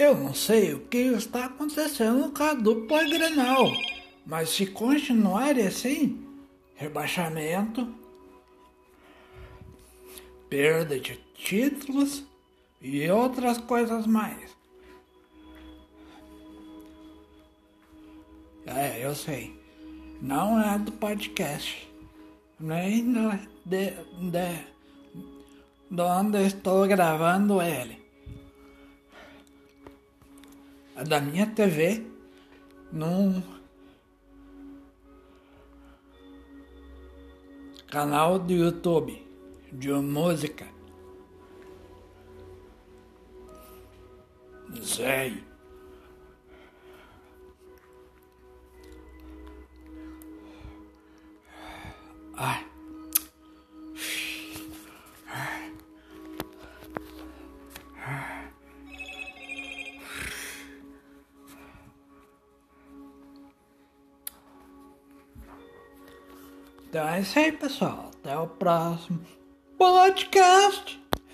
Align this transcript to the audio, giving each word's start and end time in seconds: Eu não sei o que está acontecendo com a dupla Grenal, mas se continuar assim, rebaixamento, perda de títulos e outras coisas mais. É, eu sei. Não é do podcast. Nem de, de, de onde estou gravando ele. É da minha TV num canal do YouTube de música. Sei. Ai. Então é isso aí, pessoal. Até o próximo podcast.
Eu 0.00 0.16
não 0.16 0.32
sei 0.32 0.72
o 0.72 0.80
que 0.86 0.96
está 0.96 1.44
acontecendo 1.44 2.32
com 2.32 2.42
a 2.42 2.54
dupla 2.54 3.04
Grenal, 3.04 3.70
mas 4.24 4.48
se 4.48 4.66
continuar 4.66 5.58
assim, 5.58 6.26
rebaixamento, 6.74 7.86
perda 10.48 10.98
de 10.98 11.20
títulos 11.34 12.24
e 12.80 13.10
outras 13.10 13.58
coisas 13.58 14.06
mais. 14.06 14.56
É, 18.64 19.04
eu 19.04 19.14
sei. 19.14 19.54
Não 20.22 20.58
é 20.62 20.78
do 20.78 20.92
podcast. 20.92 21.86
Nem 22.58 23.12
de, 23.66 23.90
de, 24.30 24.64
de 25.90 26.00
onde 26.00 26.46
estou 26.46 26.88
gravando 26.88 27.60
ele. 27.60 27.99
É 31.00 31.04
da 31.04 31.18
minha 31.18 31.46
TV 31.46 32.04
num 32.92 33.42
canal 37.90 38.38
do 38.38 38.52
YouTube 38.52 39.26
de 39.72 39.90
música. 39.92 40.66
Sei. 44.82 45.42
Ai. 52.36 52.69
Então 66.90 67.08
é 67.08 67.20
isso 67.20 67.38
aí, 67.38 67.52
pessoal. 67.52 68.10
Até 68.20 68.36
o 68.36 68.48
próximo 68.48 69.20
podcast. 69.78 71.00